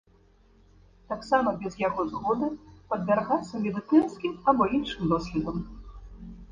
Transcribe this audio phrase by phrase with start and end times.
[1.11, 2.49] Таксама без яго згоды
[2.95, 5.57] падвяргацца медыцынскім або іншым доследам.